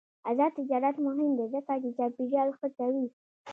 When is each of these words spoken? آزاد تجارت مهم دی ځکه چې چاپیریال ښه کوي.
آزاد 0.29 0.51
تجارت 0.59 0.95
مهم 1.05 1.31
دی 1.37 1.45
ځکه 1.53 1.73
چې 1.81 1.89
چاپیریال 1.97 2.49
ښه 2.57 2.67
کوي. 2.77 3.05